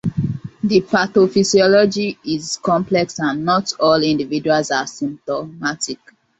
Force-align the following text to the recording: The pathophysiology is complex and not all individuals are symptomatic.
The 0.63 0.81
pathophysiology 0.81 2.17
is 2.25 2.57
complex 2.57 3.19
and 3.19 3.45
not 3.45 3.71
all 3.79 4.01
individuals 4.01 4.71
are 4.71 4.87
symptomatic. 4.87 5.99